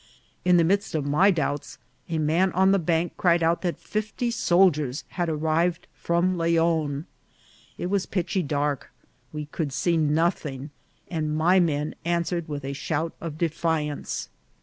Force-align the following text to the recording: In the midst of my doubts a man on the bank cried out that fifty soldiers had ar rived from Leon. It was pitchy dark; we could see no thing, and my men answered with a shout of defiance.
In 0.43 0.57
the 0.57 0.63
midst 0.63 0.95
of 0.95 1.05
my 1.05 1.29
doubts 1.29 1.77
a 2.09 2.17
man 2.17 2.51
on 2.53 2.71
the 2.71 2.79
bank 2.79 3.13
cried 3.17 3.43
out 3.43 3.61
that 3.61 3.77
fifty 3.77 4.31
soldiers 4.31 5.03
had 5.09 5.29
ar 5.29 5.35
rived 5.35 5.85
from 5.93 6.39
Leon. 6.39 7.05
It 7.77 7.85
was 7.85 8.07
pitchy 8.07 8.41
dark; 8.41 8.89
we 9.31 9.45
could 9.45 9.71
see 9.71 9.97
no 9.97 10.31
thing, 10.31 10.71
and 11.07 11.37
my 11.37 11.59
men 11.59 11.93
answered 12.03 12.47
with 12.49 12.65
a 12.65 12.73
shout 12.73 13.13
of 13.21 13.37
defiance. 13.37 14.29